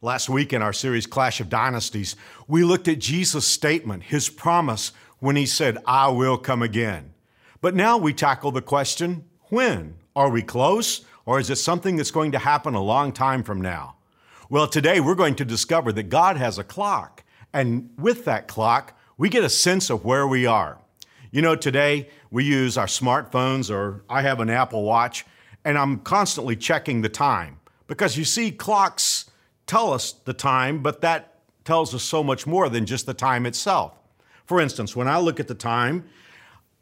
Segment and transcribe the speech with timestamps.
[0.00, 2.14] Last week in our series Clash of Dynasties,
[2.46, 7.14] we looked at Jesus' statement, his promise when he said, I will come again.
[7.60, 9.96] But now we tackle the question when?
[10.14, 13.60] Are we close, or is it something that's going to happen a long time from
[13.60, 13.96] now?
[14.48, 18.96] Well, today we're going to discover that God has a clock, and with that clock,
[19.16, 20.78] we get a sense of where we are.
[21.32, 25.26] You know, today we use our smartphones, or I have an Apple Watch,
[25.64, 27.58] and I'm constantly checking the time
[27.88, 29.27] because you see, clocks
[29.68, 33.46] tell us the time, but that tells us so much more than just the time
[33.46, 33.94] itself.
[34.46, 36.04] For instance, when I look at the time,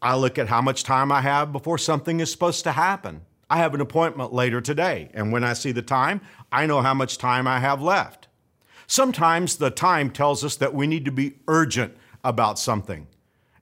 [0.00, 3.22] I look at how much time I have before something is supposed to happen.
[3.50, 6.94] I have an appointment later today, and when I see the time, I know how
[6.94, 8.28] much time I have left.
[8.86, 13.08] Sometimes the time tells us that we need to be urgent about something.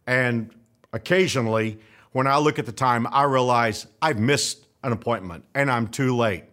[0.07, 0.51] And
[0.93, 1.79] occasionally,
[2.13, 6.15] when I look at the time, I realize I've missed an appointment and I'm too
[6.15, 6.45] late.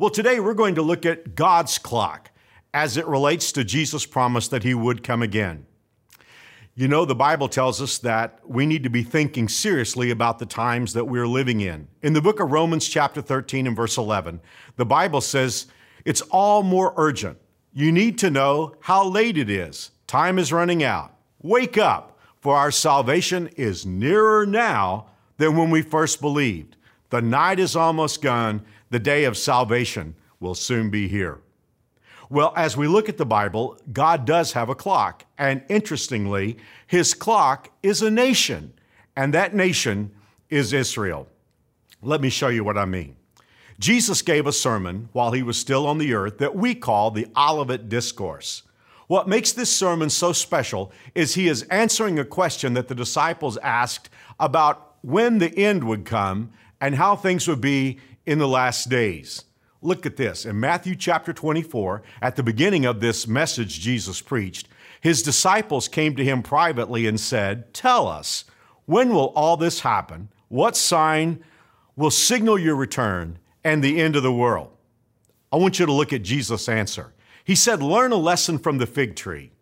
[0.00, 2.30] Well, today we're going to look at God's clock
[2.72, 5.66] as it relates to Jesus' promise that he would come again.
[6.76, 10.46] You know, the Bible tells us that we need to be thinking seriously about the
[10.46, 11.88] times that we're living in.
[12.00, 14.40] In the book of Romans, chapter 13 and verse 11,
[14.76, 15.66] the Bible says
[16.04, 17.36] it's all more urgent.
[17.72, 19.90] You need to know how late it is.
[20.06, 21.12] Time is running out.
[21.42, 26.76] Wake up, for our salvation is nearer now than when we first believed.
[27.10, 28.64] The night is almost gone.
[28.90, 31.40] The day of salvation will soon be here.
[32.30, 35.24] Well, as we look at the Bible, God does have a clock.
[35.38, 38.74] And interestingly, his clock is a nation,
[39.16, 40.10] and that nation
[40.50, 41.26] is Israel.
[42.02, 43.16] Let me show you what I mean.
[43.78, 47.28] Jesus gave a sermon while he was still on the earth that we call the
[47.36, 48.62] Olivet Discourse.
[49.06, 53.56] What makes this sermon so special is he is answering a question that the disciples
[53.58, 56.50] asked about when the end would come
[56.80, 59.44] and how things would be in the last days.
[59.80, 60.44] Look at this.
[60.44, 64.68] In Matthew chapter 24, at the beginning of this message Jesus preached,
[65.00, 68.44] his disciples came to him privately and said, Tell us,
[68.84, 70.28] when will all this happen?
[70.48, 71.42] What sign
[71.96, 74.76] will signal your return and the end of the world?
[75.50, 77.14] I want you to look at Jesus' answer.
[77.44, 79.52] He said, Learn a lesson from the fig tree.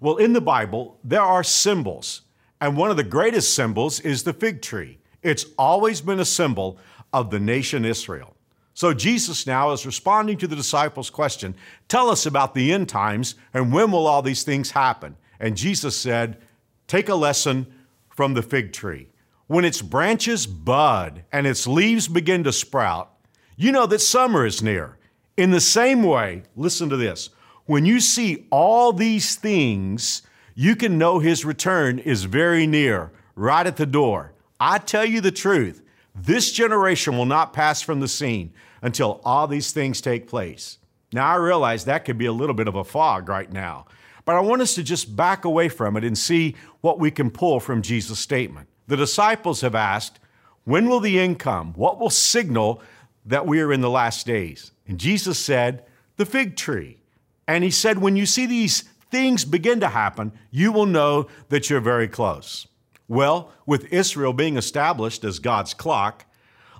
[0.00, 2.22] Well, in the Bible, there are symbols,
[2.60, 4.98] and one of the greatest symbols is the fig tree.
[5.22, 6.78] It's always been a symbol
[7.12, 8.34] of the nation Israel.
[8.74, 11.54] So Jesus now is responding to the disciples' question
[11.88, 15.16] Tell us about the end times and when will all these things happen?
[15.40, 16.38] And Jesus said,
[16.86, 17.66] Take a lesson
[18.08, 19.08] from the fig tree.
[19.46, 23.10] When its branches bud and its leaves begin to sprout,
[23.56, 24.98] you know that summer is near.
[25.36, 27.30] In the same way, listen to this
[27.66, 30.22] when you see all these things,
[30.54, 34.32] you can know his return is very near, right at the door.
[34.58, 35.82] I tell you the truth,
[36.20, 38.52] this generation will not pass from the scene
[38.82, 40.78] until all these things take place.
[41.12, 43.86] Now, I realize that could be a little bit of a fog right now,
[44.24, 47.30] but I want us to just back away from it and see what we can
[47.30, 48.68] pull from Jesus' statement.
[48.86, 50.20] The disciples have asked,
[50.64, 51.72] When will the end come?
[51.74, 52.82] What will signal
[53.24, 54.72] that we are in the last days?
[54.86, 55.84] And Jesus said,
[56.16, 56.98] The fig tree.
[57.46, 61.70] And he said, When you see these things begin to happen, you will know that
[61.70, 62.66] you're very close.
[63.08, 66.26] Well, with Israel being established as God's clock,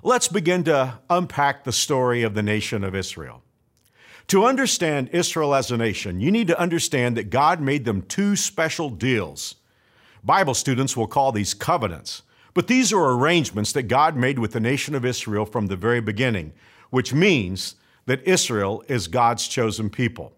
[0.03, 3.41] let's begin to unpack the story of the nation of Israel.
[4.27, 8.35] To understand Israel as a nation, you need to understand that God made them two
[8.35, 9.55] special deals.
[10.23, 12.21] Bible students will call these covenants,
[12.53, 15.99] but these are arrangements that God made with the nation of Israel from the very
[15.99, 16.53] beginning,
[16.91, 17.75] which means
[18.05, 20.33] that Israel is God's chosen people.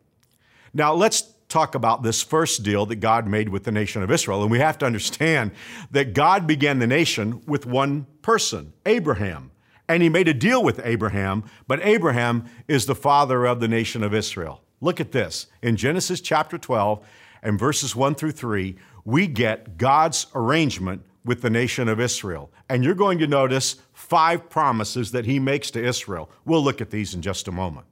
[0.73, 4.41] Now, let's talk about this first deal that God made with the nation of Israel.
[4.41, 5.51] And we have to understand
[5.91, 9.51] that God began the nation with one person, Abraham.
[9.87, 14.03] And he made a deal with Abraham, but Abraham is the father of the nation
[14.03, 14.63] of Israel.
[14.79, 15.47] Look at this.
[15.61, 17.05] In Genesis chapter 12
[17.43, 22.51] and verses 1 through 3, we get God's arrangement with the nation of Israel.
[22.69, 26.31] And you're going to notice five promises that he makes to Israel.
[26.45, 27.85] We'll look at these in just a moment.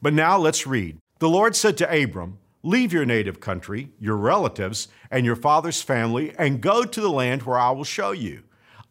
[0.00, 0.98] But now let's read.
[1.18, 6.34] The Lord said to Abram, Leave your native country, your relatives, and your father's family,
[6.38, 8.42] and go to the land where I will show you.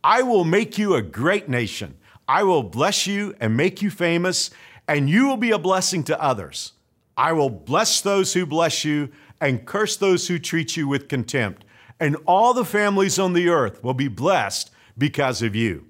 [0.03, 1.97] I will make you a great nation.
[2.27, 4.50] I will bless you and make you famous,
[4.88, 6.73] and you will be a blessing to others.
[7.15, 9.09] I will bless those who bless you
[9.39, 11.65] and curse those who treat you with contempt.
[12.00, 15.85] And all the families on the earth will be blessed because of you.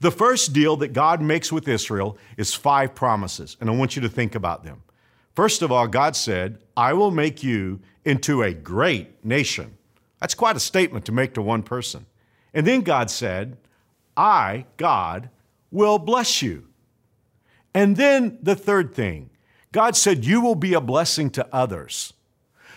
[0.00, 4.02] The first deal that God makes with Israel is five promises, and I want you
[4.02, 4.82] to think about them.
[5.34, 9.76] First of all, God said, I will make you into a great nation.
[10.20, 12.06] That's quite a statement to make to one person.
[12.54, 13.56] And then God said,
[14.16, 15.30] I, God,
[15.70, 16.68] will bless you.
[17.74, 19.30] And then the third thing,
[19.72, 22.12] God said, You will be a blessing to others.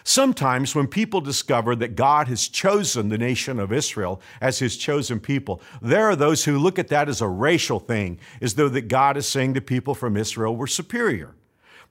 [0.08, 5.20] Sometimes, when people discover that God has chosen the nation of Israel as his chosen
[5.20, 8.88] people, there are those who look at that as a racial thing, as though that
[8.88, 11.34] God is saying the people from Israel were superior.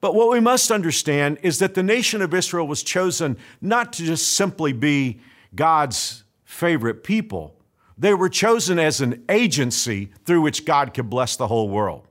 [0.04, 4.04] But what we must understand is that the nation of Israel was chosen not to
[4.04, 5.18] just simply be
[5.54, 7.56] God's favorite people,
[7.96, 12.06] they were chosen as an agency through which God could bless the whole world.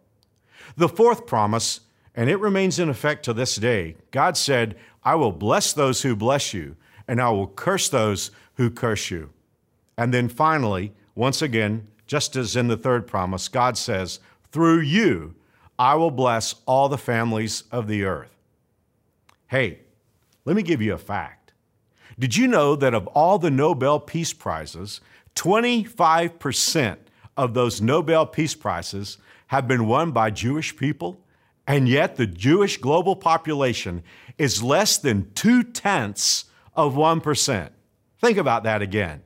[0.75, 1.81] The fourth promise,
[2.15, 6.15] and it remains in effect to this day, God said, I will bless those who
[6.15, 6.75] bless you,
[7.07, 9.29] and I will curse those who curse you.
[9.99, 14.19] And then finally, once again, just as in the third promise, God says,
[14.51, 15.35] Through you,
[15.77, 18.35] I will bless all the families of the earth.
[19.47, 19.79] Hey,
[20.45, 21.53] let me give you a fact.
[22.17, 25.01] Did you know that of all the Nobel Peace Prizes,
[25.35, 26.97] 25%
[27.35, 29.17] of those Nobel Peace Prizes
[29.47, 31.19] have been won by Jewish people?
[31.65, 34.03] And yet, the Jewish global population
[34.37, 37.69] is less than two tenths of 1%.
[38.19, 39.21] Think about that again.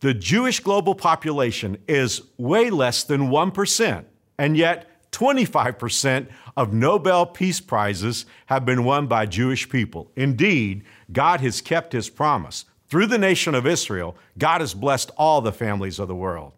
[0.00, 4.04] The Jewish global population is way less than 1%,
[4.38, 10.10] and yet 25% of Nobel Peace Prizes have been won by Jewish people.
[10.16, 12.64] Indeed, God has kept his promise.
[12.88, 16.52] Through the nation of Israel, God has blessed all the families of the world.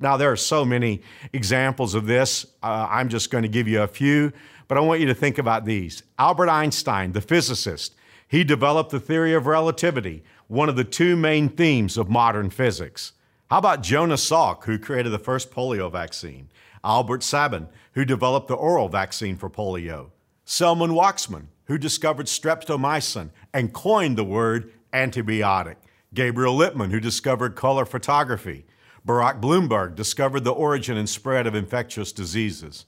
[0.00, 1.02] Now, there are so many
[1.32, 2.46] examples of this.
[2.62, 4.32] Uh, I'm just going to give you a few,
[4.66, 6.02] but I want you to think about these.
[6.18, 7.94] Albert Einstein, the physicist,
[8.26, 13.12] he developed the theory of relativity, one of the two main themes of modern physics.
[13.50, 16.48] How about Jonas Salk, who created the first polio vaccine?
[16.84, 20.10] Albert Sabin, who developed the oral vaccine for polio.
[20.44, 25.76] Selman Waksman, who discovered streptomycin and coined the word antibiotic.
[26.12, 28.66] Gabriel Lippmann, who discovered color photography.
[29.04, 32.86] Baruch Blumberg discovered the origin and spread of infectious diseases.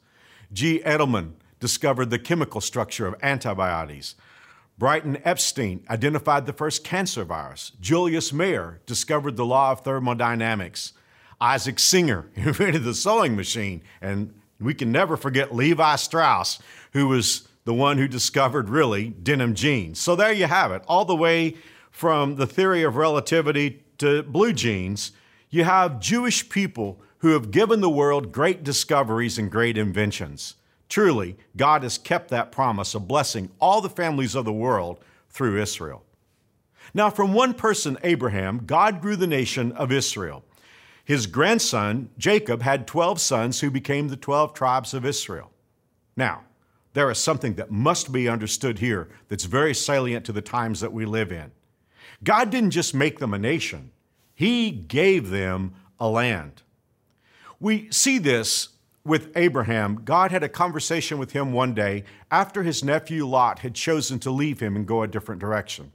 [0.52, 0.80] G.
[0.84, 4.14] Edelman discovered the chemical structure of antibiotics.
[4.76, 7.72] Brighton Epstein identified the first cancer virus.
[7.80, 10.92] Julius Mayer discovered the law of thermodynamics.
[11.40, 13.82] Isaac Singer invented the sewing machine.
[14.00, 16.58] And we can never forget Levi Strauss,
[16.92, 19.98] who was the one who discovered really denim jeans.
[19.98, 21.56] So there you have it, all the way
[21.90, 25.12] from the theory of relativity to blue jeans
[25.54, 30.56] you have Jewish people who have given the world great discoveries and great inventions.
[30.88, 34.98] Truly, God has kept that promise of blessing all the families of the world
[35.30, 36.02] through Israel.
[36.92, 40.44] Now, from one person, Abraham, God grew the nation of Israel.
[41.04, 45.50] His grandson, Jacob, had 12 sons who became the 12 tribes of Israel.
[46.16, 46.44] Now,
[46.94, 50.92] there is something that must be understood here that's very salient to the times that
[50.92, 51.50] we live in.
[52.22, 53.90] God didn't just make them a nation,
[54.34, 56.62] he gave them a land.
[57.60, 58.70] We see this
[59.04, 60.00] with Abraham.
[60.04, 64.30] God had a conversation with him one day after his nephew Lot had chosen to
[64.30, 65.92] leave him and go a different direction.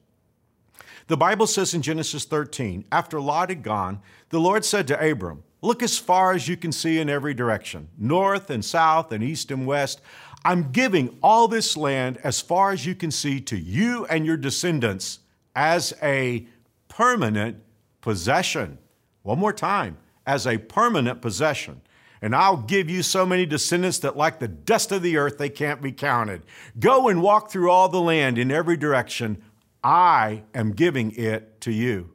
[1.10, 5.44] The Bible says in Genesis 13, after Lot had gone, the Lord said to Abram,
[5.64, 9.50] Look as far as you can see in every direction, north and south and east
[9.50, 10.02] and west.
[10.46, 14.38] I'm giving all this land as far as you can see to you and your
[14.38, 15.20] descendants
[15.56, 16.46] as a
[16.90, 17.58] permanent
[18.02, 18.78] possession.
[19.24, 19.98] One more time,
[20.28, 21.82] as a permanent possession.
[22.22, 25.50] And I'll give you so many descendants that, like the dust of the earth, they
[25.50, 26.44] can't be counted.
[26.80, 29.42] Go and walk through all the land in every direction.
[29.84, 32.12] I am giving it to you.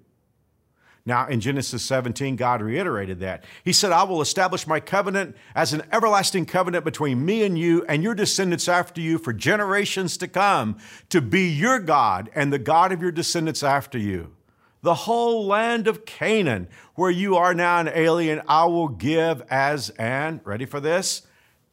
[1.07, 3.45] Now, in Genesis 17, God reiterated that.
[3.63, 7.85] He said, I will establish my covenant as an everlasting covenant between me and you
[7.89, 10.79] and your descendants after you for generations to come,
[11.11, 14.35] to be your God and the God of your descendants after you.
[14.81, 19.91] The whole land of Canaan, where you are now an alien, I will give as
[19.91, 21.23] an, ready for this?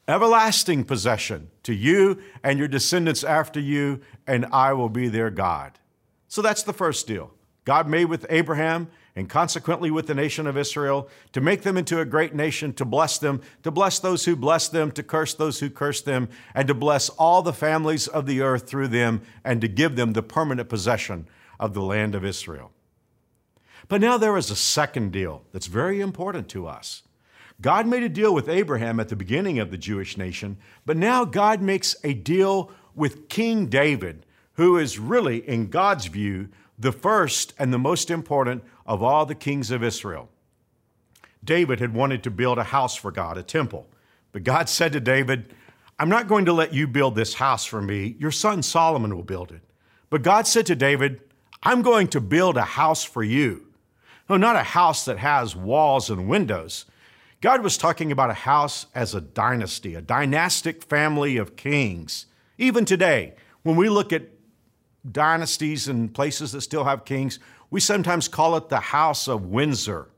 [0.10, 5.80] Everlasting possession to you and your descendants after you, and I will be their God.
[6.32, 7.30] So that's the first deal.
[7.66, 12.00] God made with Abraham and consequently with the nation of Israel to make them into
[12.00, 15.60] a great nation, to bless them, to bless those who bless them, to curse those
[15.60, 19.60] who curse them, and to bless all the families of the earth through them, and
[19.60, 21.28] to give them the permanent possession
[21.60, 22.72] of the land of Israel.
[23.90, 27.04] But now there is a second deal that's very important to us.
[27.60, 31.26] God made a deal with Abraham at the beginning of the Jewish nation, but now
[31.26, 34.26] God makes a deal with King David,
[34.62, 39.34] who is really, in God's view, the first and the most important of all the
[39.34, 40.30] kings of Israel.
[41.44, 43.88] David had wanted to build a house for God, a temple.
[44.32, 45.56] But God said to David,
[45.98, 48.16] I'm not going to let you build this house for me.
[48.20, 49.62] Your son Solomon will build it.
[50.12, 51.22] But God said to David,
[51.64, 53.66] I'm going to build a house for you.
[54.30, 56.86] No, not a house that has walls and windows.
[57.42, 62.28] God was talking about a house as a dynasty, a dynastic family of kings.
[62.60, 64.31] Even today, when we look at
[65.10, 67.40] dynasties and places that still have kings,
[67.70, 70.10] we sometimes call it the House of Windsor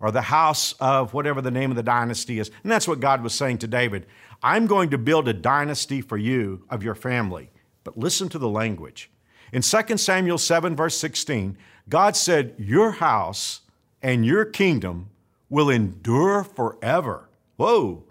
[0.00, 2.50] or the house of whatever the name of the dynasty is.
[2.62, 4.06] And that's what God was saying to David.
[4.42, 7.50] I'm going to build a dynasty for you of your family.
[7.84, 9.10] But listen to the language.
[9.52, 11.56] In 2 Samuel 7, verse 16,
[11.88, 13.60] God said, Your house
[14.02, 15.10] and your kingdom
[15.48, 17.28] will endure forever.
[17.56, 18.02] Whoa!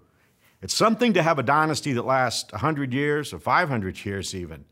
[0.61, 4.63] It's something to have a dynasty that lasts 100 years or 500 years, even.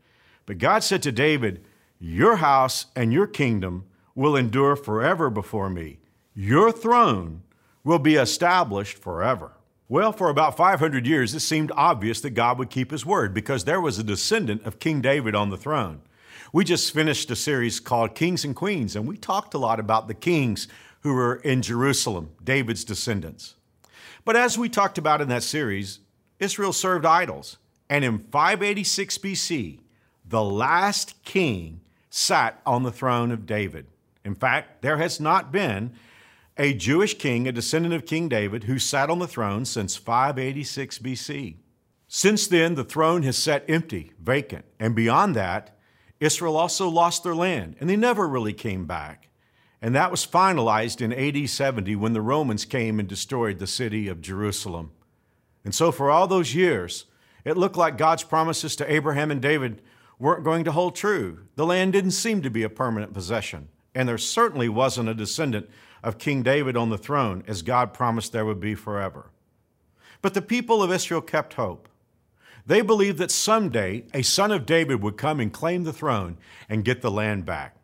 [0.50, 1.62] But God said to David,
[2.00, 3.84] Your house and your kingdom
[4.16, 6.00] will endure forever before me.
[6.34, 7.44] Your throne
[7.84, 9.52] will be established forever.
[9.88, 13.62] Well, for about 500 years, it seemed obvious that God would keep his word because
[13.62, 16.02] there was a descendant of King David on the throne.
[16.52, 20.08] We just finished a series called Kings and Queens, and we talked a lot about
[20.08, 20.66] the kings
[21.02, 23.54] who were in Jerusalem, David's descendants.
[24.24, 26.00] But as we talked about in that series,
[26.40, 27.58] Israel served idols.
[27.88, 29.78] And in 586 BC,
[30.30, 33.86] the last king sat on the throne of David.
[34.24, 35.92] In fact, there has not been
[36.56, 40.98] a Jewish king, a descendant of King David, who sat on the throne since 586
[40.98, 41.56] BC.
[42.06, 45.76] Since then, the throne has sat empty, vacant, and beyond that,
[46.20, 49.28] Israel also lost their land, and they never really came back.
[49.80, 54.06] And that was finalized in AD 70 when the Romans came and destroyed the city
[54.06, 54.90] of Jerusalem.
[55.64, 57.06] And so, for all those years,
[57.44, 59.80] it looked like God's promises to Abraham and David
[60.20, 61.40] weren't going to hold true.
[61.56, 65.68] The land didn't seem to be a permanent possession, and there certainly wasn't a descendant
[66.04, 69.30] of King David on the throne as God promised there would be forever.
[70.22, 71.88] But the people of Israel kept hope.
[72.66, 76.36] They believed that someday a son of David would come and claim the throne
[76.68, 77.76] and get the land back.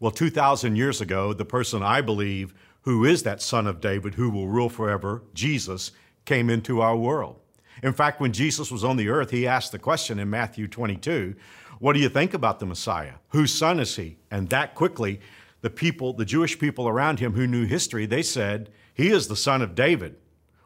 [0.00, 4.30] Well, 2,000 years ago, the person I believe who is that son of David who
[4.30, 5.90] will rule forever, Jesus,
[6.24, 7.40] came into our world.
[7.82, 11.34] In fact, when Jesus was on the earth, he asked the question in Matthew 22
[11.78, 13.14] What do you think about the Messiah?
[13.28, 14.16] Whose son is he?
[14.30, 15.20] And that quickly,
[15.60, 19.36] the people, the Jewish people around him who knew history, they said, He is the
[19.36, 20.16] son of David.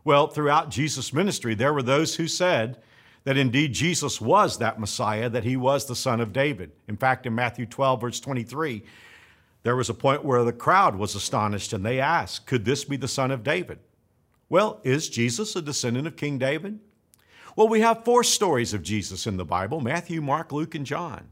[0.05, 2.79] Well, throughout Jesus' ministry, there were those who said
[3.25, 6.73] that indeed Jesus was that Messiah, that he was the son of David.
[6.89, 8.83] In fact, in Matthew 12, verse 23,
[9.63, 12.97] there was a point where the crowd was astonished and they asked, Could this be
[12.97, 13.79] the son of David?
[14.49, 16.81] Well, is Jesus a descendant of King David?
[17.55, 21.29] Well, we have four stories of Jesus in the Bible Matthew, Mark, Luke, and John.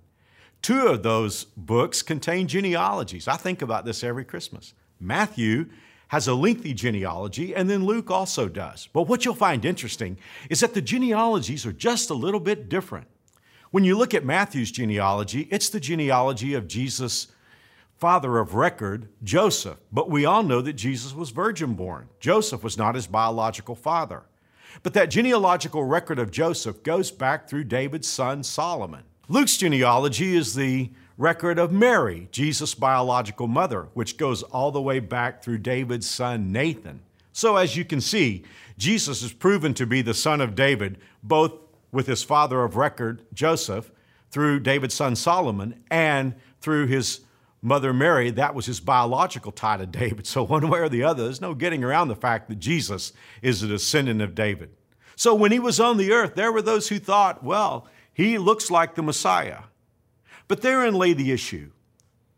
[0.60, 3.26] Two of those books contain genealogies.
[3.26, 4.74] I think about this every Christmas.
[5.00, 5.70] Matthew
[6.08, 8.88] has a lengthy genealogy, and then Luke also does.
[8.92, 10.18] But what you'll find interesting
[10.50, 13.06] is that the genealogies are just a little bit different.
[13.70, 17.28] When you look at Matthew's genealogy, it's the genealogy of Jesus'
[17.96, 19.78] father of record, Joseph.
[19.92, 22.08] But we all know that Jesus was virgin born.
[22.18, 24.24] Joseph was not his biological father.
[24.82, 29.02] But that genealogical record of Joseph goes back through David's son Solomon.
[29.28, 34.98] Luke's genealogy is the record of Mary, Jesus' biological mother, which goes all the way
[34.98, 37.00] back through David's son Nathan.
[37.32, 38.42] So, as you can see,
[38.78, 41.52] Jesus is proven to be the son of David, both
[41.92, 43.90] with his father of record, Joseph,
[44.30, 47.20] through David's son Solomon, and through his
[47.62, 48.30] mother Mary.
[48.30, 50.26] That was his biological tie to David.
[50.26, 53.12] So, one way or the other, there's no getting around the fact that Jesus
[53.42, 54.70] is a descendant of David.
[55.16, 58.70] So, when he was on the earth, there were those who thought, well, he looks
[58.70, 59.64] like the Messiah.
[60.48, 61.70] But therein lay the issue.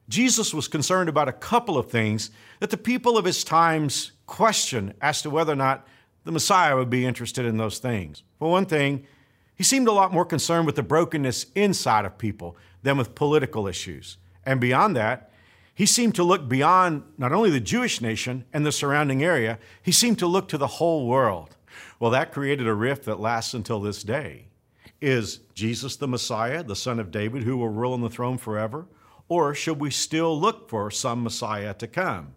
[0.09, 4.95] Jesus was concerned about a couple of things that the people of his times questioned
[5.01, 5.87] as to whether or not
[6.25, 8.23] the Messiah would be interested in those things.
[8.39, 9.07] For one thing,
[9.55, 13.67] he seemed a lot more concerned with the brokenness inside of people than with political
[13.67, 14.19] issues.
[14.45, 15.31] And beyond that,
[15.75, 19.93] he seemed to look beyond not only the Jewish nation and the surrounding area, he
[19.93, 21.57] seemed to look to the whole world.
[21.99, 24.47] Well, that created a rift that lasts until this day.
[25.01, 28.87] Is Jesus the Messiah, the son of David, who will rule on the throne forever?
[29.29, 32.35] Or should we still look for some Messiah to come?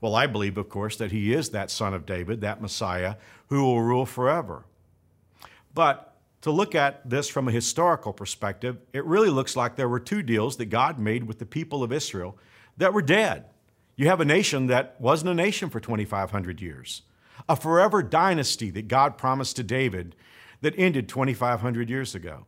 [0.00, 3.16] Well, I believe, of course, that he is that son of David, that Messiah,
[3.48, 4.64] who will rule forever.
[5.74, 6.05] But
[6.46, 10.22] to look at this from a historical perspective, it really looks like there were two
[10.22, 12.38] deals that God made with the people of Israel
[12.76, 13.46] that were dead.
[13.96, 17.02] You have a nation that wasn't a nation for 2,500 years,
[17.48, 20.14] a forever dynasty that God promised to David
[20.60, 22.46] that ended 2,500 years ago.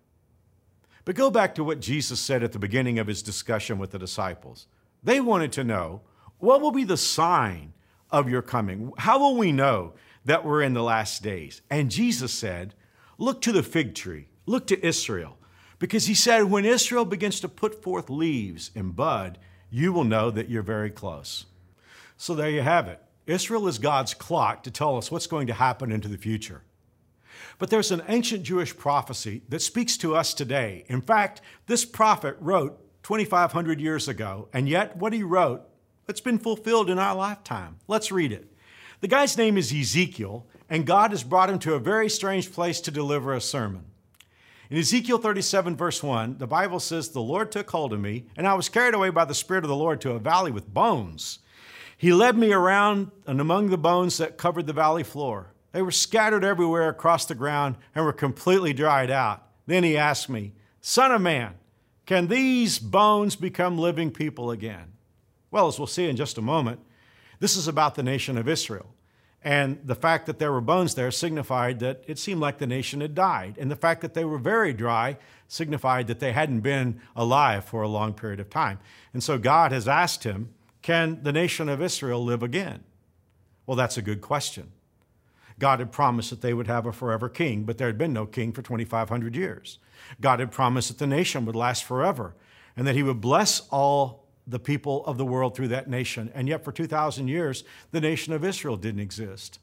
[1.04, 3.98] But go back to what Jesus said at the beginning of his discussion with the
[3.98, 4.68] disciples.
[5.02, 6.02] They wanted to know
[6.38, 7.72] what will be the sign
[8.12, 8.92] of your coming?
[8.98, 11.62] How will we know that we're in the last days?
[11.68, 12.76] And Jesus said,
[13.18, 15.36] Look to the fig tree, look to Israel.
[15.78, 19.38] Because he said, when Israel begins to put forth leaves and bud,
[19.70, 21.46] you will know that you're very close.
[22.16, 23.00] So there you have it.
[23.26, 26.62] Israel is God's clock to tell us what's going to happen into the future.
[27.58, 30.84] But there's an ancient Jewish prophecy that speaks to us today.
[30.88, 35.62] In fact, this prophet wrote 2,500 years ago, and yet what he wrote,
[36.08, 37.76] it's been fulfilled in our lifetime.
[37.86, 38.52] Let's read it.
[39.00, 42.80] The guy's name is Ezekiel, and God has brought him to a very strange place
[42.82, 43.84] to deliver a sermon.
[44.70, 48.46] In Ezekiel 37, verse 1, the Bible says, The Lord took hold of me, and
[48.46, 51.38] I was carried away by the Spirit of the Lord to a valley with bones.
[51.96, 55.54] He led me around and among the bones that covered the valley floor.
[55.72, 59.42] They were scattered everywhere across the ground and were completely dried out.
[59.66, 61.54] Then he asked me, Son of man,
[62.04, 64.92] can these bones become living people again?
[65.50, 66.80] Well, as we'll see in just a moment,
[67.40, 68.94] this is about the nation of Israel.
[69.42, 73.00] And the fact that there were bones there signified that it seemed like the nation
[73.00, 73.56] had died.
[73.58, 75.16] And the fact that they were very dry
[75.46, 78.80] signified that they hadn't been alive for a long period of time.
[79.12, 82.82] And so God has asked him, Can the nation of Israel live again?
[83.66, 84.72] Well, that's a good question.
[85.58, 88.26] God had promised that they would have a forever king, but there had been no
[88.26, 89.78] king for 2,500 years.
[90.20, 92.34] God had promised that the nation would last forever
[92.76, 96.30] and that he would bless all the people of the world through that nation.
[96.34, 99.58] And yet, for 2,000 years, the nation of Israel didn't exist.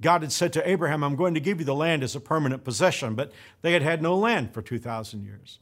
[0.00, 2.64] God had said to Abraham, I'm going to give you the land as a permanent
[2.64, 5.60] possession, but they had had no land for 2,000 years.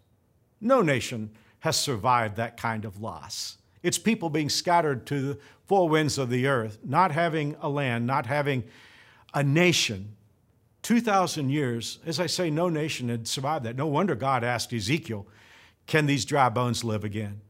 [0.60, 3.58] No nation has survived that kind of loss.
[3.82, 8.06] It's people being scattered to the four winds of the earth, not having a land,
[8.06, 8.64] not having
[9.34, 10.16] a nation.
[10.82, 13.76] 2,000 years, as I say, no nation had survived that.
[13.76, 15.26] No wonder God asked Ezekiel,
[15.86, 17.40] Can these dry bones live again?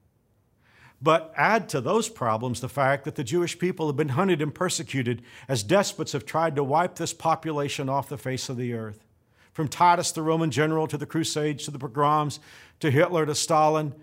[1.03, 4.55] But add to those problems the fact that the Jewish people have been hunted and
[4.55, 9.05] persecuted as despots have tried to wipe this population off the face of the earth.
[9.53, 12.39] From Titus, the Roman general, to the Crusades, to the pogroms,
[12.81, 13.95] to Hitler, to Stalin,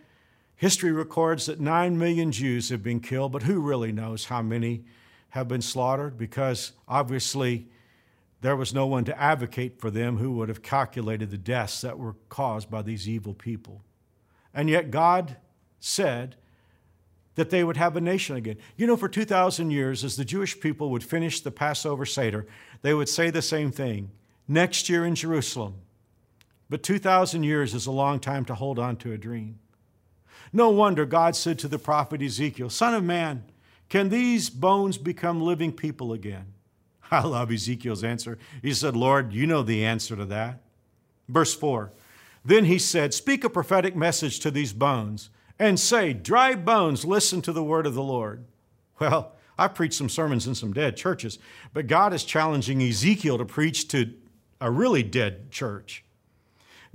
[0.55, 4.83] history records that 9 million Jews have been killed, but who really knows how many
[5.29, 6.17] have been slaughtered?
[6.17, 7.67] Because obviously
[8.41, 11.97] there was no one to advocate for them who would have calculated the deaths that
[11.97, 13.83] were caused by these evil people.
[14.53, 15.37] And yet God
[15.79, 16.35] said,
[17.37, 18.57] that they would have a nation again.
[18.75, 22.47] You know, for 2,000 years, as the Jewish people would finish the Passover Seder,
[22.81, 24.09] they would say the same thing
[24.47, 25.75] next year in Jerusalem.
[26.67, 29.59] But 2,000 years is a long time to hold on to a dream.
[30.51, 33.43] No wonder God said to the prophet Ezekiel, Son of man,
[33.87, 36.53] can these bones become living people again?
[37.11, 38.39] I love Ezekiel's answer.
[38.63, 40.63] He said, Lord, you know the answer to that.
[41.29, 41.91] Verse 4
[42.43, 47.41] Then he said, Speak a prophetic message to these bones and say, Dry bones, listen
[47.43, 48.45] to the word of the Lord.
[48.99, 51.39] Well, I've preached some sermons in some dead churches,
[51.73, 54.13] but God is challenging Ezekiel to preach to
[54.61, 56.03] a really dead church.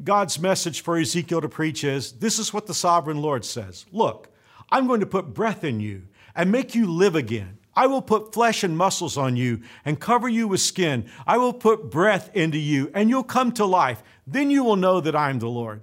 [0.02, 4.28] God's message for Ezekiel to preach is this is what the sovereign Lord says Look,
[4.70, 6.02] I'm going to put breath in you
[6.34, 7.58] and make you live again.
[7.74, 11.08] I will put flesh and muscles on you and cover you with skin.
[11.26, 14.02] I will put breath into you and you'll come to life.
[14.26, 15.82] Then you will know that I'm the Lord.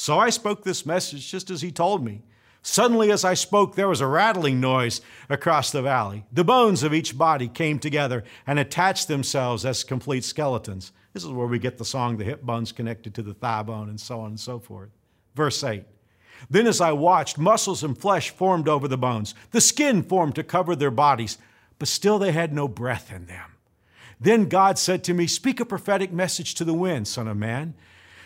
[0.00, 2.22] So I spoke this message just as he told me.
[2.62, 6.24] Suddenly, as I spoke, there was a rattling noise across the valley.
[6.30, 10.92] The bones of each body came together and attached themselves as complete skeletons.
[11.14, 13.88] This is where we get the song, the hip bone's connected to the thigh bone,
[13.88, 14.90] and so on and so forth.
[15.34, 15.82] Verse 8
[16.48, 19.34] Then, as I watched, muscles and flesh formed over the bones.
[19.50, 21.38] The skin formed to cover their bodies,
[21.80, 23.56] but still they had no breath in them.
[24.20, 27.74] Then God said to me, Speak a prophetic message to the wind, Son of Man.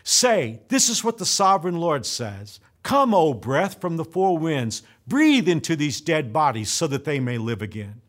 [0.04, 4.82] Say, This is what the sovereign Lord says Come, O breath from the four winds,
[5.06, 8.00] breathe into these dead bodies so that they may live again.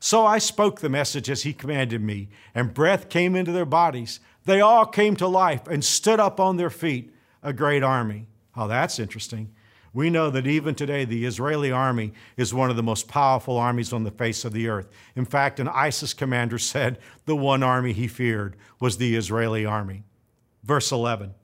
[0.00, 4.20] So I spoke the message as he commanded me, and breath came into their bodies.
[4.44, 8.26] They all came to life and stood up on their feet, a great army.
[8.56, 9.52] Oh, that's interesting.
[9.94, 13.92] We know that even today, the Israeli army is one of the most powerful armies
[13.92, 14.88] on the face of the earth.
[15.14, 20.04] In fact, an ISIS commander said the one army he feared was the Israeli army.
[20.64, 21.34] Verse 11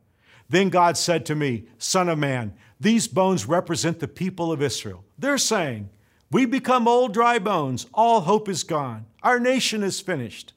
[0.48, 5.04] then God said to me, Son of man, these bones represent the people of Israel.
[5.18, 5.90] They're saying,
[6.30, 7.86] We become old dry bones.
[7.92, 9.06] All hope is gone.
[9.22, 10.54] Our nation is finished.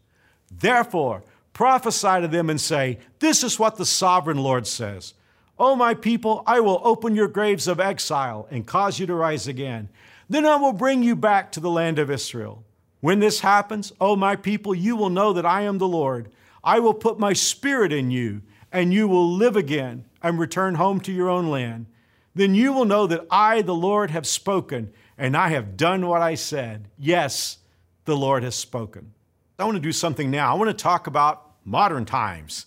[0.49, 1.23] Therefore,
[1.53, 5.13] prophesy to them and say, This is what the sovereign Lord says.
[5.59, 9.47] O my people, I will open your graves of exile and cause you to rise
[9.47, 9.89] again.
[10.29, 12.63] Then I will bring you back to the land of Israel.
[13.01, 16.31] When this happens, O my people, you will know that I am the Lord.
[16.63, 20.99] I will put my spirit in you and you will live again and return home
[21.01, 21.87] to your own land.
[22.33, 26.21] Then you will know that I, the Lord, have spoken, and I have done what
[26.21, 26.87] I said.
[26.97, 27.57] Yes,
[28.05, 29.13] the Lord has spoken.
[29.59, 30.51] I want to do something now.
[30.51, 32.65] I want to talk about modern times.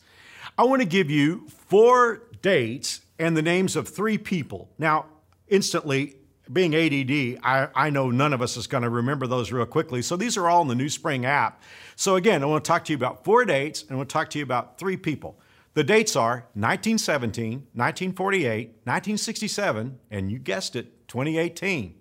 [0.56, 4.68] I want to give you four dates and the names of three people.
[4.78, 5.06] Now,
[5.48, 6.16] instantly,
[6.52, 10.02] being ADD, I, I know none of us is going to remember those real quickly.
[10.02, 11.62] So these are all in the NewSpring app.
[11.96, 14.12] So again, I want to talk to you about four dates and I want to
[14.12, 15.38] talk to you about three people.
[15.74, 21.96] The dates are 1917, 1948, 1967, and you guessed it, 2018.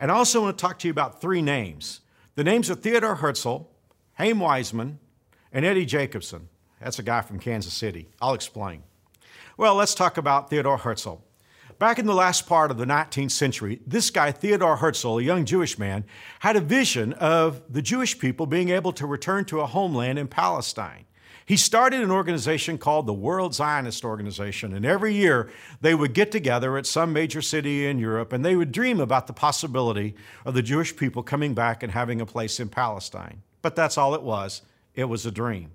[0.00, 2.00] And I also want to talk to you about three names.
[2.36, 3.68] The names are Theodore Herzl,
[4.14, 4.96] Chaim Weizmann,
[5.52, 6.48] and Eddie Jacobson.
[6.80, 8.08] That's a guy from Kansas City.
[8.20, 8.82] I'll explain.
[9.58, 11.16] Well, let's talk about Theodore Herzl.
[11.78, 15.44] Back in the last part of the 19th century, this guy, Theodore Herzl, a young
[15.44, 16.04] Jewish man,
[16.40, 20.28] had a vision of the Jewish people being able to return to a homeland in
[20.28, 21.05] Palestine.
[21.46, 25.48] He started an organization called the World Zionist Organization, and every year
[25.80, 29.28] they would get together at some major city in Europe and they would dream about
[29.28, 33.42] the possibility of the Jewish people coming back and having a place in Palestine.
[33.62, 34.62] But that's all it was.
[34.96, 35.70] It was a dream.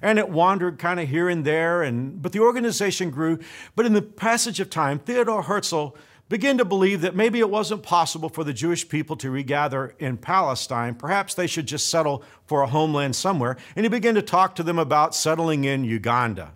[0.00, 3.38] And it wandered kind of here and there and but the organization grew.
[3.76, 5.96] But in the passage of time theodore herzl
[6.32, 10.16] began to believe that maybe it wasn't possible for the Jewish people to regather in
[10.16, 10.94] Palestine.
[10.94, 13.58] Perhaps they should just settle for a homeland somewhere.
[13.76, 16.54] And he began to talk to them about settling in Uganda.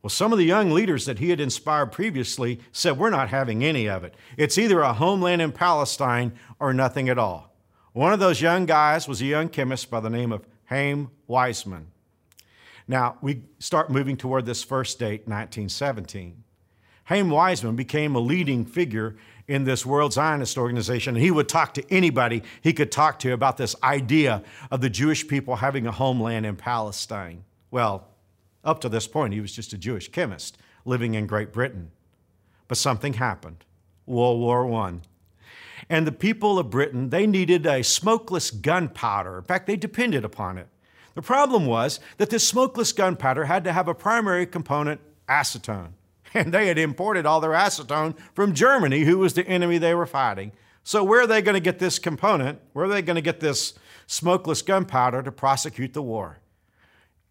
[0.00, 3.64] Well, some of the young leaders that he had inspired previously said, We're not having
[3.64, 4.14] any of it.
[4.36, 7.52] It's either a homeland in Palestine or nothing at all.
[7.94, 11.86] One of those young guys was a young chemist by the name of Chaim Weizmann.
[12.86, 16.44] Now, we start moving toward this first date, 1917.
[17.06, 19.16] Chaim Weizmann became a leading figure
[19.46, 23.32] in this World Zionist organization, and he would talk to anybody he could talk to
[23.32, 24.42] about this idea
[24.72, 27.44] of the Jewish people having a homeland in Palestine.
[27.70, 28.08] Well,
[28.64, 31.92] up to this point, he was just a Jewish chemist living in Great Britain.
[32.66, 33.64] But something happened
[34.04, 34.94] World War I.
[35.88, 39.38] And the people of Britain, they needed a smokeless gunpowder.
[39.38, 40.66] In fact, they depended upon it.
[41.14, 45.92] The problem was that this smokeless gunpowder had to have a primary component, acetone
[46.36, 50.06] and they had imported all their acetone from Germany, who was the enemy they were
[50.06, 50.52] fighting.
[50.84, 52.60] So, where are they going to get this component?
[52.72, 53.74] Where are they going to get this
[54.06, 56.38] smokeless gunpowder to prosecute the war?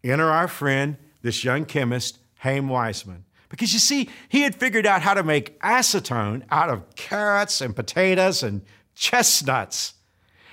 [0.04, 3.22] Enter our friend, this young chemist, Chaim Weizmann.
[3.48, 7.74] Because you see, he had figured out how to make acetone out of carrots and
[7.74, 8.62] potatoes and
[8.94, 9.94] chestnuts.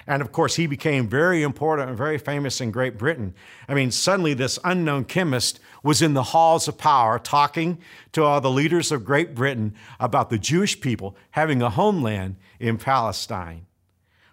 [0.05, 3.33] And of course, he became very important and very famous in Great Britain.
[3.67, 7.79] I mean, suddenly this unknown chemist was in the halls of power talking
[8.11, 12.77] to all the leaders of Great Britain about the Jewish people having a homeland in
[12.77, 13.65] Palestine.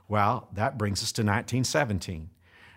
[0.09, 2.30] Well, that brings us to 1917.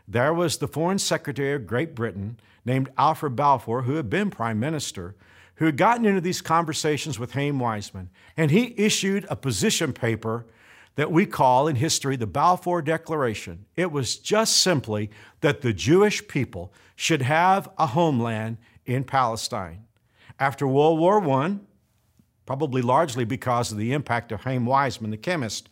[0.08, 4.60] There was the Foreign Secretary of Great Britain named Alfred Balfour, who had been Prime
[4.60, 5.16] Minister,
[5.56, 10.46] who had gotten into these conversations with Chaim Weizmann, and he issued a position paper
[10.96, 13.66] that we call in history the Balfour Declaration.
[13.76, 15.10] It was just simply
[15.42, 19.86] that the Jewish people should have a homeland in Palestine.
[20.40, 21.58] After World War I,
[22.46, 25.70] probably largely because of the impact of Chaim Weizmann, the chemist,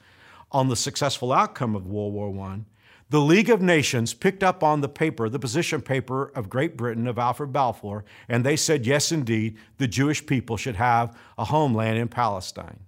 [0.51, 2.62] on the successful outcome of World War I,
[3.10, 7.07] the League of Nations picked up on the paper, the position paper of Great Britain
[7.07, 11.97] of Alfred Balfour, and they said, yes, indeed, the Jewish people should have a homeland
[11.97, 12.79] in Palestine.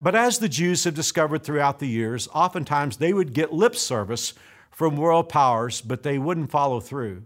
[0.00, 4.34] But as the Jews have discovered throughout the years, oftentimes they would get lip service
[4.70, 7.24] from world powers, but they wouldn't follow through.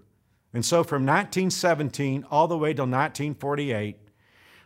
[0.55, 3.99] And so from 1917 all the way till 1948,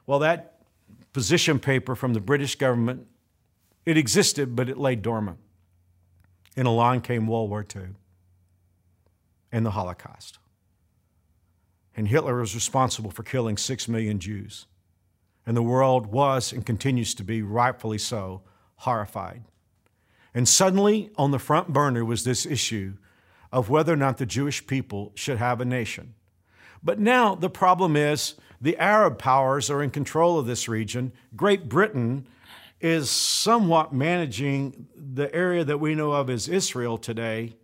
[0.07, 0.61] well, that
[1.12, 3.07] position paper from the British government,
[3.85, 5.38] it existed, but it lay dormant.
[6.57, 7.88] And along came World War II
[9.51, 10.38] and the Holocaust.
[11.97, 14.66] And Hitler was responsible for killing six million Jews
[15.46, 18.42] and the world was and continues to be, rightfully so,
[18.76, 19.44] horrified.
[20.35, 22.94] And suddenly, on the front burner was this issue
[23.52, 26.14] of whether or not the Jewish people should have a nation.
[26.82, 31.12] But now the problem is the Arab powers are in control of this region.
[31.35, 32.26] Great Britain
[32.80, 37.54] is somewhat managing the area that we know of as Israel today.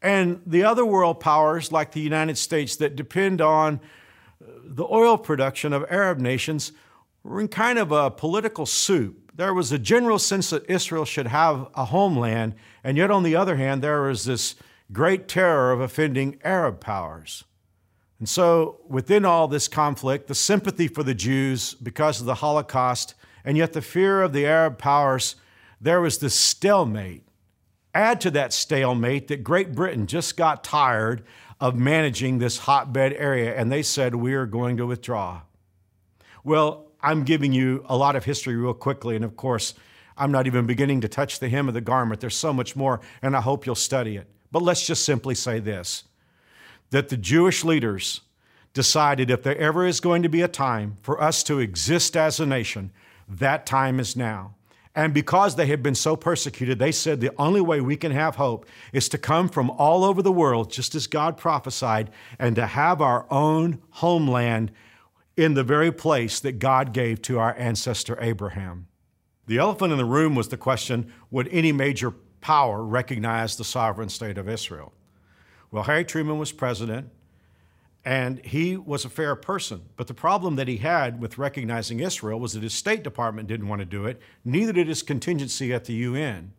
[0.00, 3.80] And the other world powers, like the United States, that depend on
[4.40, 6.72] the oil production of Arab nations,
[7.24, 9.32] we're in kind of a political soup.
[9.34, 13.34] There was a general sense that Israel should have a homeland, and yet on the
[13.34, 14.54] other hand, there was this
[14.92, 17.44] great terror of offending Arab powers.
[18.18, 23.14] And so, within all this conflict, the sympathy for the Jews because of the Holocaust,
[23.44, 25.34] and yet the fear of the Arab powers,
[25.80, 27.26] there was this stalemate.
[27.94, 31.24] Add to that stalemate that Great Britain just got tired
[31.60, 35.42] of managing this hotbed area, and they said, We are going to withdraw.
[36.44, 39.74] Well, I'm giving you a lot of history real quickly, and of course,
[40.16, 42.20] I'm not even beginning to touch the hem of the garment.
[42.20, 44.26] There's so much more, and I hope you'll study it.
[44.50, 46.04] But let's just simply say this
[46.90, 48.22] that the Jewish leaders
[48.72, 52.40] decided if there ever is going to be a time for us to exist as
[52.40, 52.90] a nation,
[53.28, 54.54] that time is now.
[54.94, 58.36] And because they had been so persecuted, they said the only way we can have
[58.36, 62.66] hope is to come from all over the world, just as God prophesied, and to
[62.66, 64.70] have our own homeland
[65.36, 68.86] in the very place that God gave to our ancestor Abraham.
[69.46, 74.08] The elephant in the room was the question would any major power recognize the sovereign
[74.08, 74.92] state of Israel?
[75.70, 77.10] Well, Harry Truman was president,
[78.04, 79.82] and he was a fair person.
[79.96, 83.68] But the problem that he had with recognizing Israel was that his State Department didn't
[83.68, 86.52] want to do it, neither did his contingency at the UN.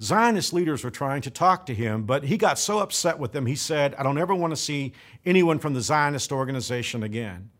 [0.00, 3.46] Zionist leaders were trying to talk to him, but he got so upset with them,
[3.46, 4.92] he said, I don't ever want to see
[5.26, 7.50] anyone from the Zionist organization again.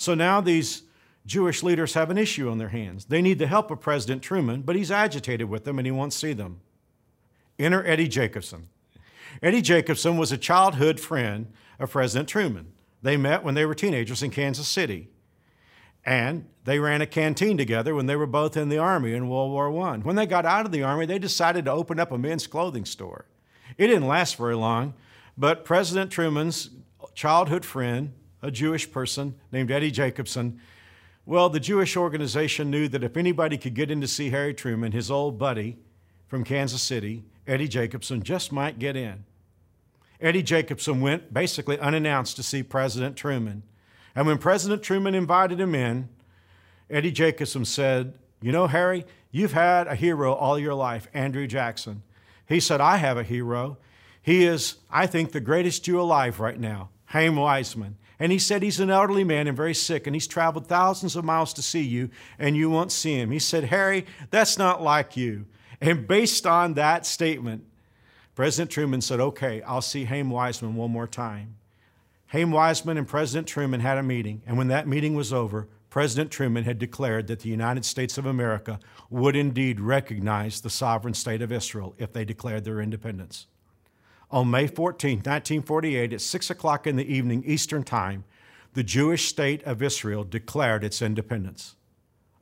[0.00, 0.84] So now these
[1.26, 3.06] Jewish leaders have an issue on their hands.
[3.06, 6.12] They need the help of President Truman, but he's agitated with them and he won't
[6.12, 6.60] see them.
[7.58, 8.68] Enter Eddie Jacobson.
[9.42, 12.74] Eddie Jacobson was a childhood friend of President Truman.
[13.02, 15.08] They met when they were teenagers in Kansas City.
[16.06, 19.50] And they ran a canteen together when they were both in the Army in World
[19.50, 19.96] War I.
[19.96, 22.84] When they got out of the Army, they decided to open up a men's clothing
[22.84, 23.26] store.
[23.76, 24.94] It didn't last very long,
[25.36, 26.70] but President Truman's
[27.14, 30.60] childhood friend, a Jewish person named Eddie Jacobson,
[31.26, 34.92] well, the Jewish organization knew that if anybody could get in to see Harry Truman,
[34.92, 35.76] his old buddy
[36.26, 39.24] from Kansas City, Eddie Jacobson, just might get in.
[40.20, 43.62] Eddie Jacobson went basically unannounced to see President Truman.
[44.14, 46.08] And when President Truman invited him in,
[46.90, 52.02] Eddie Jacobson said, You know, Harry, you've had a hero all your life, Andrew Jackson.
[52.46, 53.76] He said, I have a hero.
[54.22, 57.94] He is, I think, the greatest Jew alive right now, Chaim Weizmann.
[58.20, 61.24] And he said he's an elderly man and very sick, and he's traveled thousands of
[61.24, 63.30] miles to see you, and you won't see him.
[63.30, 65.46] He said, Harry, that's not like you.
[65.80, 67.64] And based on that statement,
[68.34, 71.56] President Truman said, okay, I'll see Chaim Weizmann one more time.
[72.28, 76.30] Chaim Weizmann and President Truman had a meeting, and when that meeting was over, President
[76.30, 78.78] Truman had declared that the United States of America
[79.10, 83.46] would indeed recognize the sovereign state of Israel if they declared their independence.
[84.30, 88.24] On May 14, 1948, at 6 o'clock in the evening Eastern Time,
[88.74, 91.76] the Jewish state of Israel declared its independence.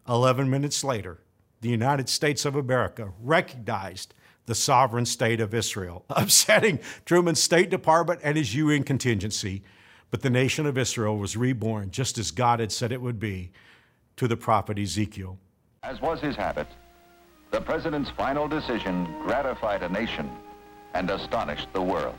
[0.08, 1.20] Eleven minutes later,
[1.60, 4.14] the United States of America recognized
[4.46, 9.62] the sovereign state of Israel, upsetting Truman's State Department and his UN contingency.
[10.10, 13.52] But the nation of Israel was reborn just as God had said it would be
[14.16, 15.38] to the prophet Ezekiel.
[15.82, 16.66] As was his habit,
[17.52, 20.30] the president's final decision gratified a nation
[20.96, 22.14] and astonished the world.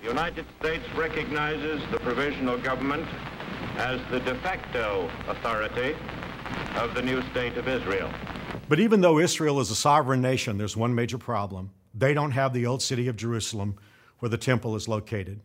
[0.00, 3.04] The United States recognizes the provisional government
[3.78, 5.96] as the de facto authority
[6.76, 8.08] of the new state of Israel.
[8.68, 11.72] But even though Israel is a sovereign nation, there's one major problem.
[11.92, 13.76] They don't have the old city of Jerusalem
[14.20, 15.40] where the temple is located.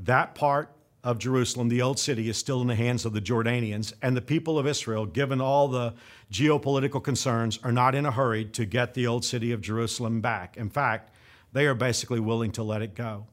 [0.00, 3.92] That part of Jerusalem, the old city, is still in the hands of the Jordanians,
[4.02, 5.94] and the people of Israel, given all the
[6.30, 10.56] geopolitical concerns, are not in a hurry to get the old city of Jerusalem back.
[10.56, 11.14] In fact,
[11.52, 13.26] they are basically willing to let it go.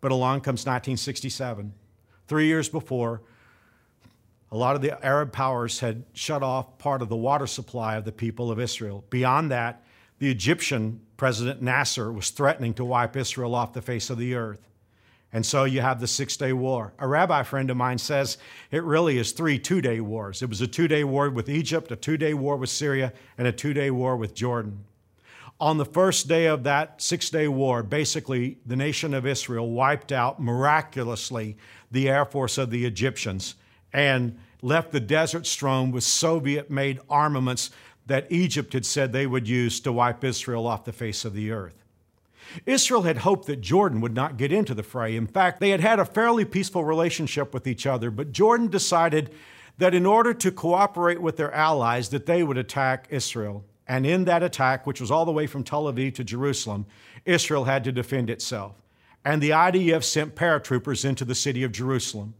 [0.00, 1.74] But along comes 1967.
[2.26, 3.20] Three years before,
[4.50, 8.04] a lot of the Arab powers had shut off part of the water supply of
[8.04, 9.04] the people of Israel.
[9.10, 9.84] Beyond that,
[10.18, 14.69] the Egyptian President Nasser was threatening to wipe Israel off the face of the earth.
[15.32, 16.92] And so you have the Six Day War.
[16.98, 18.36] A rabbi friend of mine says
[18.70, 20.42] it really is three two day wars.
[20.42, 23.46] It was a two day war with Egypt, a two day war with Syria, and
[23.46, 24.84] a two day war with Jordan.
[25.60, 30.10] On the first day of that six day war, basically the nation of Israel wiped
[30.10, 31.56] out miraculously
[31.90, 33.54] the air force of the Egyptians
[33.92, 37.70] and left the desert strewn with Soviet made armaments
[38.06, 41.52] that Egypt had said they would use to wipe Israel off the face of the
[41.52, 41.79] earth.
[42.66, 45.16] Israel had hoped that Jordan would not get into the fray.
[45.16, 49.30] In fact, they had had a fairly peaceful relationship with each other, but Jordan decided
[49.78, 53.64] that in order to cooperate with their allies that they would attack Israel.
[53.88, 56.86] And in that attack, which was all the way from Tel Aviv to Jerusalem,
[57.24, 58.74] Israel had to defend itself.
[59.24, 62.34] And the IDF sent paratroopers into the city of Jerusalem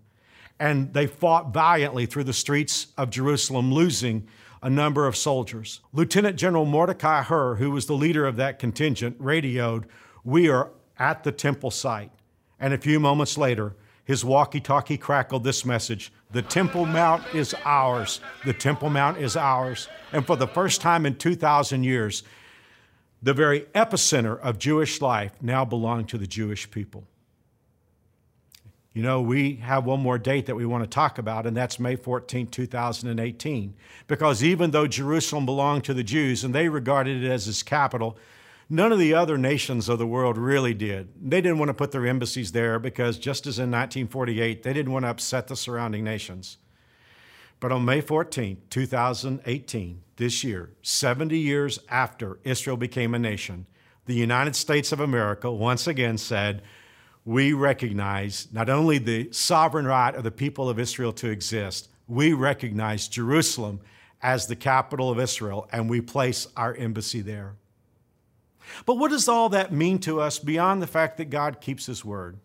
[0.60, 4.28] and they fought valiantly through the streets of Jerusalem, losing
[4.62, 5.80] a number of soldiers.
[5.92, 9.86] Lieutenant General Mordecai Herr, who was the leader of that contingent, radioed,
[10.24, 12.10] We are at the temple site.
[12.58, 17.54] And a few moments later, his walkie talkie crackled this message The Temple Mount is
[17.64, 18.20] ours.
[18.44, 19.88] The Temple Mount is ours.
[20.12, 22.22] And for the first time in 2,000 years,
[23.22, 27.04] the very epicenter of Jewish life now belonged to the Jewish people.
[28.92, 31.78] You know, we have one more date that we want to talk about, and that's
[31.78, 33.74] May 14, 2018.
[34.08, 38.18] Because even though Jerusalem belonged to the Jews and they regarded it as its capital,
[38.68, 41.08] none of the other nations of the world really did.
[41.20, 44.92] They didn't want to put their embassies there because, just as in 1948, they didn't
[44.92, 46.58] want to upset the surrounding nations.
[47.60, 53.66] But on May 14, 2018, this year, 70 years after Israel became a nation,
[54.06, 56.62] the United States of America once again said,
[57.24, 62.32] We recognize not only the sovereign right of the people of Israel to exist, we
[62.32, 63.80] recognize Jerusalem
[64.22, 67.54] as the capital of Israel, and we place our embassy there.
[68.86, 72.04] But what does all that mean to us beyond the fact that God keeps His
[72.04, 72.38] word?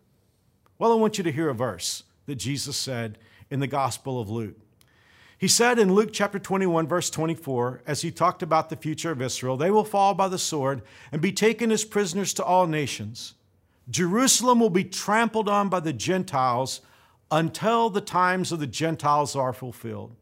[0.78, 3.18] Well, I want you to hear a verse that Jesus said
[3.50, 4.56] in the Gospel of Luke.
[5.38, 9.20] He said in Luke chapter 21, verse 24, as he talked about the future of
[9.20, 13.34] Israel, they will fall by the sword and be taken as prisoners to all nations.
[13.88, 16.80] Jerusalem will be trampled on by the Gentiles
[17.30, 20.14] until the times of the Gentiles are fulfilled.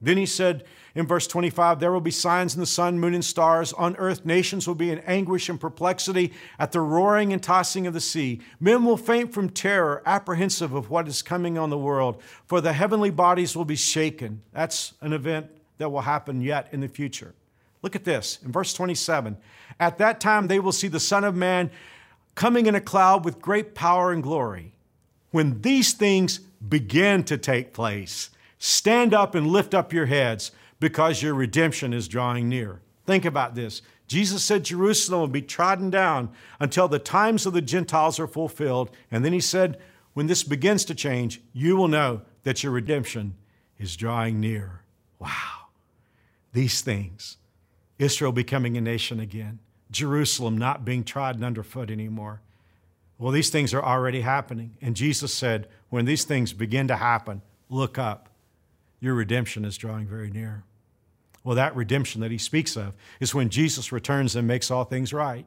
[0.00, 0.64] Then he said
[0.94, 3.72] in verse 25, There will be signs in the sun, moon, and stars.
[3.72, 7.94] On earth, nations will be in anguish and perplexity at the roaring and tossing of
[7.94, 8.40] the sea.
[8.60, 12.72] Men will faint from terror, apprehensive of what is coming on the world, for the
[12.72, 14.42] heavenly bodies will be shaken.
[14.52, 17.34] That's an event that will happen yet in the future.
[17.82, 19.36] Look at this in verse 27.
[19.80, 21.70] At that time, they will see the Son of Man
[22.38, 24.72] coming in a cloud with great power and glory.
[25.30, 31.22] When these things begin to take place, Stand up and lift up your heads because
[31.22, 32.80] your redemption is drawing near.
[33.06, 33.82] Think about this.
[34.06, 38.90] Jesus said Jerusalem will be trodden down until the times of the Gentiles are fulfilled.
[39.10, 39.78] And then he said,
[40.14, 43.36] when this begins to change, you will know that your redemption
[43.78, 44.82] is drawing near.
[45.18, 45.66] Wow.
[46.52, 47.36] These things
[47.98, 49.58] Israel becoming a nation again,
[49.90, 52.40] Jerusalem not being trodden underfoot anymore.
[53.18, 54.76] Well, these things are already happening.
[54.80, 58.28] And Jesus said, when these things begin to happen, look up
[59.00, 60.64] your redemption is drawing very near.
[61.44, 65.12] Well, that redemption that he speaks of is when Jesus returns and makes all things
[65.12, 65.46] right.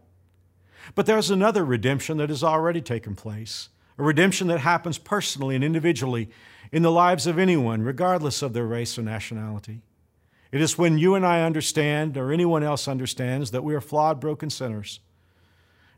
[0.96, 5.64] But there's another redemption that has already taken place, a redemption that happens personally and
[5.64, 6.30] individually
[6.72, 9.82] in the lives of anyone, regardless of their race or nationality.
[10.52, 14.20] It is when you and I understand, or anyone else understands, that we are flawed,
[14.20, 15.00] broken sinners,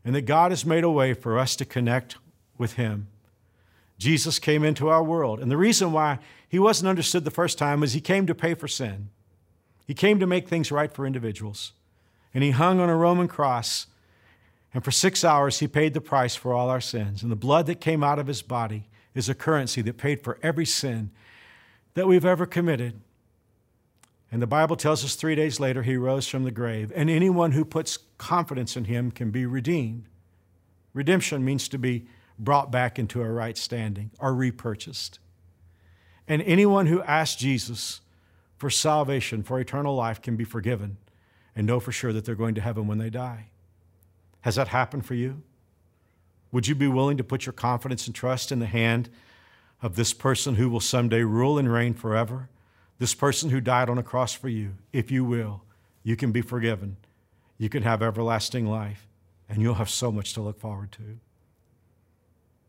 [0.04, 2.16] and that God has made a way for us to connect
[2.56, 3.08] with Him.
[3.98, 5.40] Jesus came into our world.
[5.40, 8.54] And the reason why he wasn't understood the first time is he came to pay
[8.54, 9.08] for sin.
[9.86, 11.72] He came to make things right for individuals.
[12.32, 13.86] And he hung on a Roman cross.
[14.72, 17.22] And for six hours, he paid the price for all our sins.
[17.22, 20.38] And the blood that came out of his body is a currency that paid for
[20.42, 21.10] every sin
[21.94, 23.00] that we've ever committed.
[24.34, 26.90] And the Bible tells us three days later he rose from the grave.
[26.96, 30.08] And anyone who puts confidence in him can be redeemed.
[30.92, 35.20] Redemption means to be brought back into a right standing or repurchased.
[36.26, 38.00] And anyone who asks Jesus
[38.56, 40.96] for salvation, for eternal life, can be forgiven
[41.54, 43.50] and know for sure that they're going to heaven when they die.
[44.40, 45.42] Has that happened for you?
[46.50, 49.10] Would you be willing to put your confidence and trust in the hand
[49.80, 52.48] of this person who will someday rule and reign forever?
[52.98, 54.74] This person who died on a cross for you.
[54.92, 55.64] If you will,
[56.02, 56.96] you can be forgiven.
[57.58, 59.08] You can have everlasting life,
[59.48, 61.18] and you'll have so much to look forward to.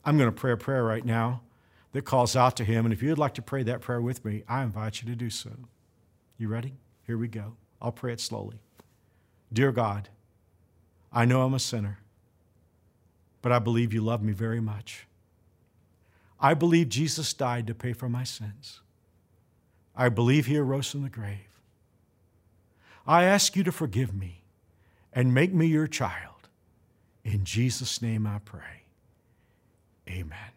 [0.03, 1.41] I'm going to pray a prayer right now
[1.91, 2.85] that calls out to Him.
[2.85, 5.29] And if you'd like to pray that prayer with me, I invite you to do
[5.29, 5.51] so.
[6.37, 6.75] You ready?
[7.05, 7.55] Here we go.
[7.81, 8.59] I'll pray it slowly.
[9.53, 10.09] Dear God,
[11.11, 11.99] I know I'm a sinner,
[13.41, 15.07] but I believe you love me very much.
[16.39, 18.81] I believe Jesus died to pay for my sins.
[19.95, 21.61] I believe he arose from the grave.
[23.07, 24.43] I ask you to forgive me
[25.13, 26.49] and make me your child.
[27.23, 28.83] In Jesus' name I pray.
[30.09, 30.54] Amen.